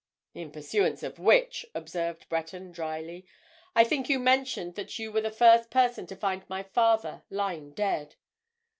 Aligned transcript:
"In 0.33 0.49
pursuance 0.51 1.03
of 1.03 1.19
which," 1.19 1.63
observed 1.75 2.27
Breton, 2.27 2.71
drily, 2.71 3.23
"I 3.75 3.83
think 3.83 4.09
you 4.09 4.17
mentioned 4.17 4.73
that 4.73 4.97
you 4.97 5.11
were 5.11 5.21
the 5.21 5.29
first 5.29 5.69
person 5.69 6.07
to 6.07 6.15
find 6.15 6.43
my 6.49 6.63
father 6.63 7.21
lying 7.29 7.69
dead?" 7.73 8.15